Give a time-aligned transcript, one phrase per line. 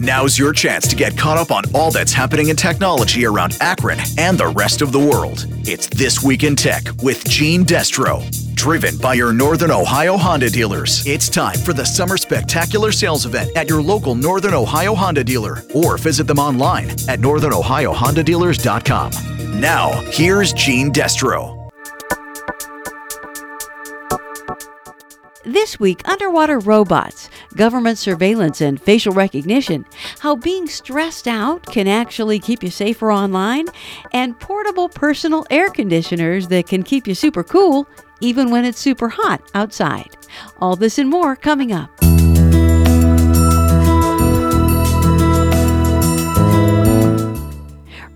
[0.00, 3.98] Now's your chance to get caught up on all that's happening in technology around Akron
[4.16, 5.44] and the rest of the world.
[5.68, 8.24] It's This Week in Tech with Gene Destro.
[8.54, 11.06] Driven by your Northern Ohio Honda dealers.
[11.06, 15.58] It's time for the Summer Spectacular Sales Event at your local Northern Ohio Honda dealer
[15.74, 19.60] or visit them online at northernohiohondadealers.com.
[19.60, 21.60] Now, here's Gene Destro.
[25.44, 29.84] This week, underwater robots, government surveillance, and facial recognition,
[30.20, 33.66] how being stressed out can actually keep you safer online,
[34.12, 37.86] and portable personal air conditioners that can keep you super cool
[38.20, 40.16] even when it's super hot outside.
[40.60, 41.99] All this and more coming up.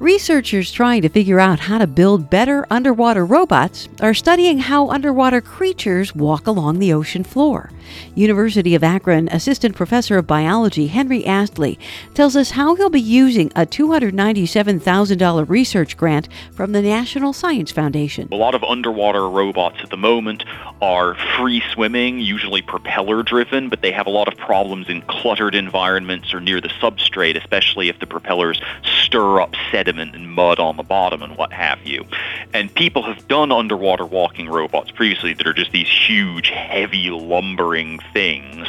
[0.04, 5.40] Researchers trying to figure out how to build better underwater robots are studying how underwater
[5.40, 7.70] creatures walk along the ocean floor.
[8.14, 11.78] University of Akron Assistant Professor of Biology Henry Astley
[12.12, 18.28] tells us how he'll be using a $297,000 research grant from the National Science Foundation.
[18.30, 20.44] A lot of underwater robots at the moment
[20.82, 25.54] are free swimming, usually propeller driven, but they have a lot of problems in cluttered
[25.54, 30.76] environments or near the substrate, especially if the propellers stir up sediment and mud on
[30.76, 32.04] the bottom and what have you.
[32.52, 37.98] And people have done underwater walking robots previously that are just these huge, heavy, lumbering
[38.12, 38.66] things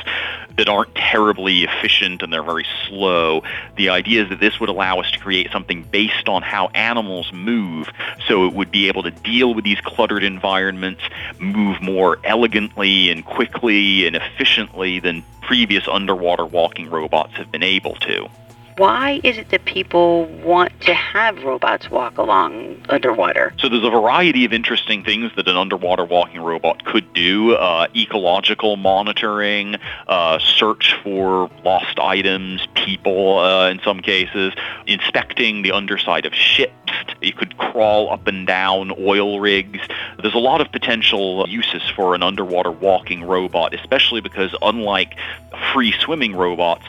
[0.58, 3.44] that aren't terribly efficient and they're very slow.
[3.76, 7.31] The idea is that this would allow us to create something based on how animals
[7.34, 7.90] move,
[8.28, 11.02] so it would be able to deal with these cluttered environments,
[11.40, 17.96] move more elegantly and quickly and efficiently than previous underwater walking robots have been able
[17.96, 18.28] to
[18.78, 23.54] why is it that people want to have robots walk along underwater?
[23.58, 27.56] So there's a variety of interesting things that an underwater walking robot could do.
[27.56, 29.76] Uh, ecological monitoring,
[30.08, 34.53] uh, search for lost items, people uh, in some cases,
[34.88, 36.84] inspecting the underside of ships.
[37.22, 39.80] It could crawl up and down oil rigs.
[40.22, 45.16] There's a lot of potential uses for an underwater walking robot, especially because unlike
[45.74, 46.86] free swimming robots,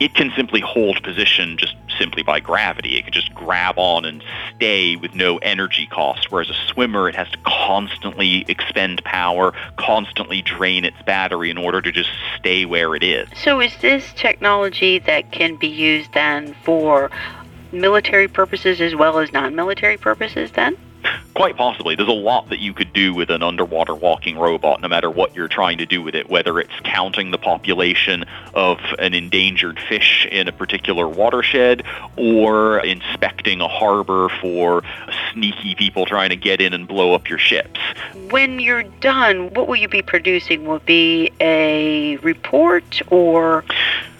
[0.00, 2.96] it can simply hold position just simply by gravity.
[2.98, 4.22] It can just grab on and
[4.56, 6.30] stay with no energy cost.
[6.30, 11.82] Whereas a swimmer, it has to constantly expend power, constantly drain its battery in order
[11.82, 13.28] to just stay where it is.
[13.42, 17.10] So, is this technology that can be used then for
[17.72, 20.76] military purposes as well as non military purposes then?
[21.34, 21.94] Quite possibly.
[21.94, 25.36] There's a lot that you could do with an underwater walking robot, no matter what
[25.36, 28.24] you're trying to do with it, whether it's counting the population
[28.54, 31.84] of an endangered fish in a particular watershed
[32.16, 34.82] or inspecting a harbor for
[35.32, 37.78] sneaky people trying to get in and blow up your ships.
[38.30, 40.66] When you're done, what will you be producing?
[40.66, 43.64] Will it be a report or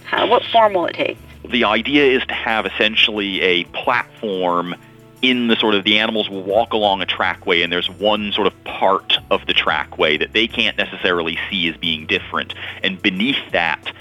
[0.05, 1.17] how, what form will it take?
[1.49, 4.75] The idea is to have essentially a platform
[5.21, 8.47] in the sort of the animals will walk along a trackway and there's one sort
[8.47, 12.53] of part of the trackway that they can't necessarily see as being different.
[12.83, 13.91] And beneath that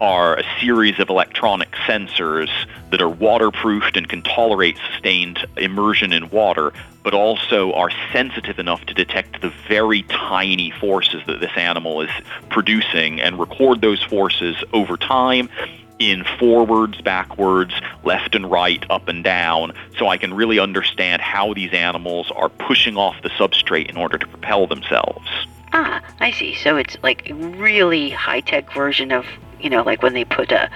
[0.00, 2.50] are a series of electronic sensors
[2.90, 8.84] that are waterproofed and can tolerate sustained immersion in water, but also are sensitive enough
[8.86, 12.10] to detect the very tiny forces that this animal is
[12.48, 15.48] producing and record those forces over time
[15.98, 21.54] in forwards, backwards, left and right, up and down, so I can really understand how
[21.54, 25.28] these animals are pushing off the substrate in order to propel themselves.
[25.72, 26.54] Ah, I see.
[26.54, 29.26] So it's like a really high tech version of,
[29.60, 30.70] you know, like when they put a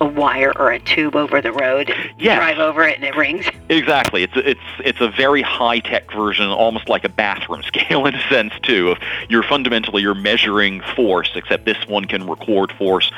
[0.00, 2.36] a wire or a tube over the road, yes.
[2.36, 3.46] drive over it, and it rings.
[3.68, 4.22] Exactly.
[4.22, 8.28] It's it's it's a very high tech version, almost like a bathroom scale in a
[8.28, 8.90] sense too.
[8.90, 8.98] Of
[9.28, 13.10] you're fundamentally you're measuring force, except this one can record force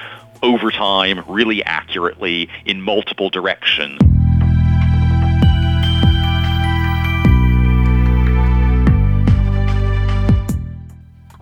[0.42, 4.17] over time really accurately in multiple directions.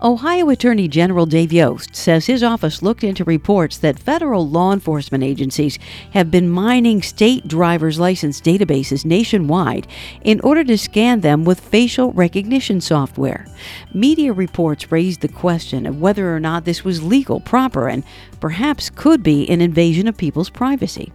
[0.06, 5.24] Ohio Attorney General Dave Yost says his office looked into reports that federal law enforcement
[5.24, 5.80] agencies
[6.12, 9.88] have been mining state driver's license databases nationwide
[10.22, 13.46] in order to scan them with facial recognition software.
[13.92, 18.04] Media reports raised the question of whether or not this was legal, proper, and
[18.38, 21.12] perhaps could be an invasion of people's privacy.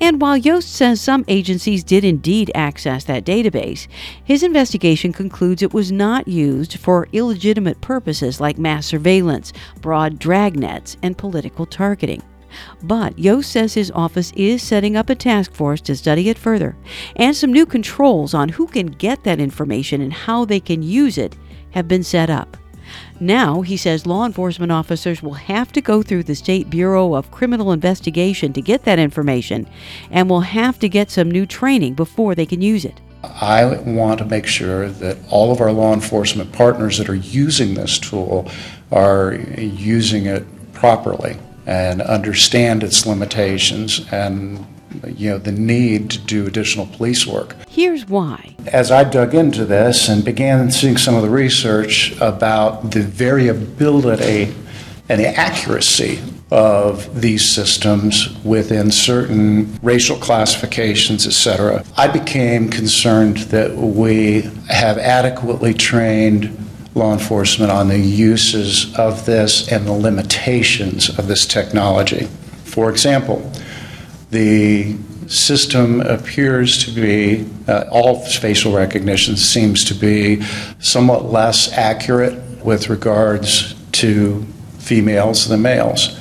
[0.00, 3.86] And while Yost says some agencies did indeed access that database,
[4.24, 10.96] his investigation concludes it was not used for illegitimate purposes like mass surveillance, broad dragnets,
[11.02, 12.22] and political targeting.
[12.82, 16.76] But Yost says his office is setting up a task force to study it further,
[17.16, 21.16] and some new controls on who can get that information and how they can use
[21.16, 21.36] it
[21.70, 22.56] have been set up.
[23.20, 27.30] Now, he says law enforcement officers will have to go through the State Bureau of
[27.30, 29.68] Criminal Investigation to get that information
[30.10, 33.00] and will have to get some new training before they can use it.
[33.22, 37.74] I want to make sure that all of our law enforcement partners that are using
[37.74, 38.50] this tool
[38.90, 44.66] are using it properly and understand its limitations and
[45.06, 47.56] you know the need to do additional police work.
[47.68, 48.56] Here's why.
[48.66, 54.54] As I dug into this and began seeing some of the research about the variability
[55.08, 63.74] and the accuracy of these systems within certain racial classifications, etc., I became concerned that
[63.74, 66.58] we have adequately trained
[66.94, 72.26] law enforcement on the uses of this and the limitations of this technology.
[72.64, 73.50] For example,
[74.32, 74.96] the
[75.28, 80.42] system appears to be, uh, all facial recognition seems to be
[80.80, 82.34] somewhat less accurate
[82.64, 84.44] with regards to
[84.78, 86.18] females than males.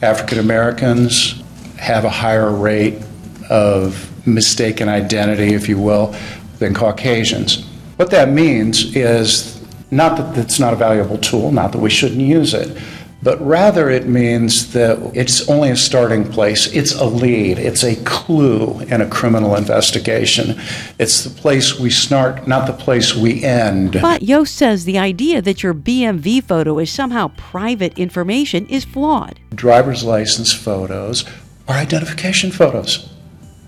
[0.00, 1.42] African Americans
[1.76, 3.02] have a higher rate
[3.50, 6.14] of mistaken identity, if you will,
[6.60, 7.62] than Caucasians.
[7.96, 12.22] What that means is not that it's not a valuable tool, not that we shouldn't
[12.22, 12.76] use it,
[13.24, 16.70] but rather it means that it's only a starting place.
[16.72, 20.60] It's a lead, it's a clue in a criminal investigation.
[20.98, 23.92] It's the place we start, not the place we end.
[24.02, 29.40] But Yost says the idea that your BMV photo is somehow private information is flawed.
[29.54, 31.24] Driver's license photos
[31.66, 33.13] are identification photos.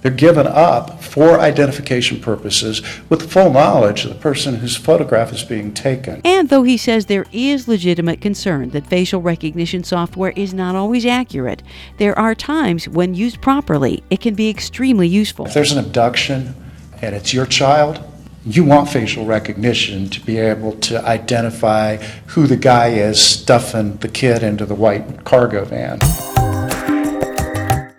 [0.06, 5.32] They're given up for identification purposes with the full knowledge of the person whose photograph
[5.32, 6.20] is being taken.
[6.24, 11.04] And though he says there is legitimate concern that facial recognition software is not always
[11.04, 11.60] accurate,
[11.96, 15.46] there are times when used properly, it can be extremely useful.
[15.46, 16.54] If there's an abduction
[17.02, 18.00] and it's your child,
[18.44, 24.08] you want facial recognition to be able to identify who the guy is stuffing the
[24.08, 25.98] kid into the white cargo van.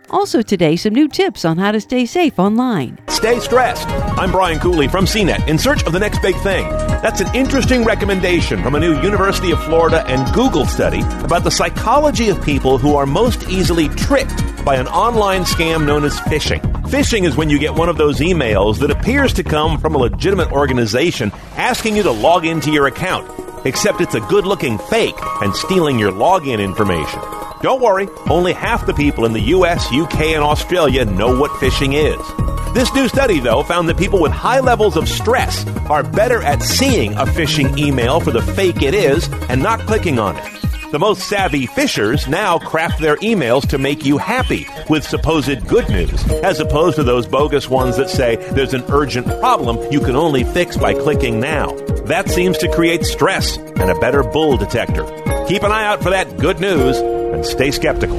[0.09, 2.97] Also, today, some new tips on how to stay safe online.
[3.09, 3.87] Stay stressed.
[3.87, 6.69] I'm Brian Cooley from CNET in search of the next big thing.
[6.69, 11.51] That's an interesting recommendation from a new University of Florida and Google study about the
[11.51, 16.61] psychology of people who are most easily tricked by an online scam known as phishing.
[16.83, 19.97] Phishing is when you get one of those emails that appears to come from a
[19.97, 23.29] legitimate organization asking you to log into your account,
[23.65, 27.19] except it's a good looking fake and stealing your login information.
[27.61, 31.93] Don't worry, only half the people in the US, UK, and Australia know what phishing
[31.95, 32.73] is.
[32.75, 36.61] This new study, though, found that people with high levels of stress are better at
[36.61, 40.91] seeing a phishing email for the fake it is and not clicking on it.
[40.91, 45.89] The most savvy phishers now craft their emails to make you happy with supposed good
[45.89, 50.15] news, as opposed to those bogus ones that say there's an urgent problem you can
[50.15, 51.73] only fix by clicking now.
[52.05, 55.05] That seems to create stress and a better bull detector.
[55.47, 58.17] Keep an eye out for that good news and stay skeptical.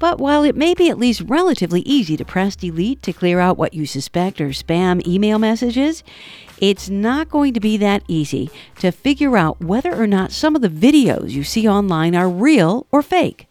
[0.00, 3.58] But while it may be at least relatively easy to press delete to clear out
[3.58, 6.02] what you suspect are spam email messages,
[6.60, 10.62] it's not going to be that easy to figure out whether or not some of
[10.62, 13.46] the videos you see online are real or fake.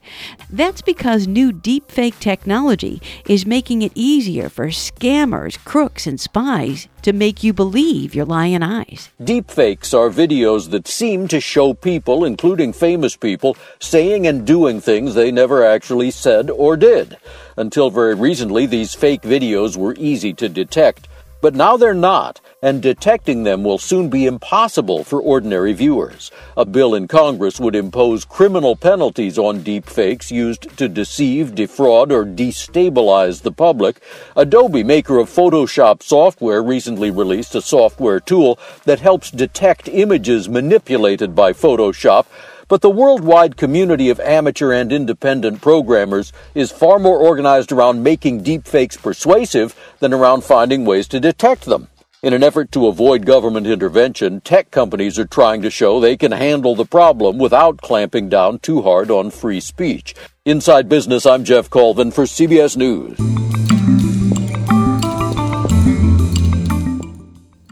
[0.50, 7.14] That's because new deepfake technology is making it easier for scammers, crooks, and spies to
[7.14, 9.10] make you believe your lying eyes.
[9.22, 15.16] Deepfakes are videos that seem to show people, including famous people, saying and doing things
[15.16, 17.18] they never actually said or did.
[17.58, 21.08] Until very recently, these fake videos were easy to detect.
[21.42, 26.32] But now they're not, and detecting them will soon be impossible for ordinary viewers.
[26.58, 32.26] A bill in Congress would impose criminal penalties on deepfakes used to deceive, defraud, or
[32.26, 34.02] destabilize the public.
[34.36, 41.36] Adobe, maker of Photoshop software, recently released a software tool that helps detect images manipulated
[41.36, 42.26] by Photoshop
[42.70, 48.44] but the worldwide community of amateur and independent programmers is far more organized around making
[48.44, 51.90] deepfakes persuasive than around finding ways to detect them.
[52.22, 56.34] In an effort to avoid government intervention, tech companies are trying to show they can
[56.34, 60.14] handle the problem without clamping down too hard on free speech.
[60.46, 63.49] Inside Business, I'm Geoff Colvin for CBS News.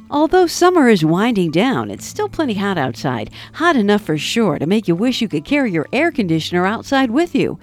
[0.10, 3.30] Although summer is winding down, it's still plenty hot outside.
[3.54, 7.12] Hot enough for sure to make you wish you could carry your air conditioner outside
[7.12, 7.60] with you.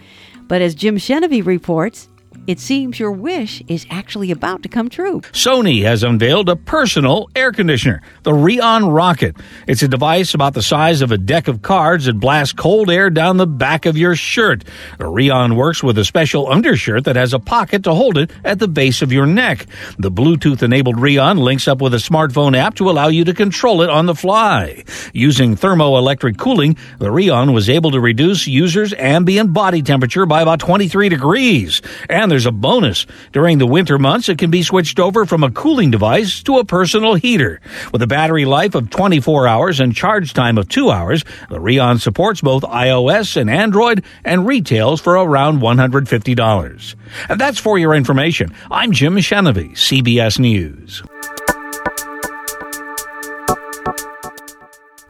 [0.47, 2.11] But as Jim Chenevey reports,
[2.47, 5.23] It seems your wish is actually about to come true.
[5.33, 9.37] Sony has unveiled a personal air conditioner, the Reon Pocket.
[9.67, 13.09] It's a device about the size of a deck of cards that blasts cold air
[13.09, 14.65] down the back of your shirt.
[14.99, 18.59] The Reon works with a special undershirt that has a pocket to hold it at
[18.59, 19.65] the base of your neck.
[19.99, 23.81] The Bluetooth enabled Reon links up with a smartphone app to allow you to control
[23.81, 24.85] it on the fly.
[25.15, 30.61] Using thermoelectric cooling, the Reon was able to reduce users' ambient body temperature by about
[30.61, 31.81] 23 degrees.
[32.11, 33.07] And there's a bonus.
[33.31, 36.65] During the winter months, it can be switched over from a cooling device to a
[36.65, 37.61] personal heater.
[37.93, 42.01] With a battery life of 24 hours and charge time of 2 hours, the Reon
[42.01, 46.95] supports both iOS and Android and retails for around $150.
[47.29, 48.53] And that's for your information.
[48.69, 51.05] I'm Jim Chenevey, CBS News.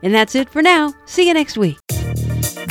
[0.02, 0.92] And that's it for now.
[1.06, 1.78] See you next week.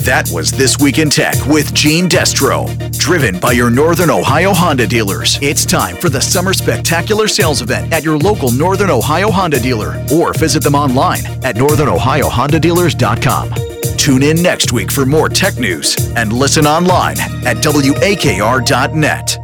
[0.03, 2.92] That was This Week in Tech with Gene Destro.
[3.03, 5.37] Driven by your Northern Ohio Honda dealers.
[5.41, 10.01] It's time for the Summer Spectacular Sales Event at your local Northern Ohio Honda dealer
[10.15, 13.97] or visit them online at northernohiohondadealers.com.
[13.97, 19.42] Tune in next week for more tech news and listen online at WAKR.net.